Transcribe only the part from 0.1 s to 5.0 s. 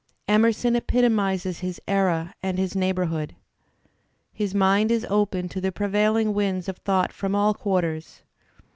Emerson epitomizes his era and his neighbourhood. His mind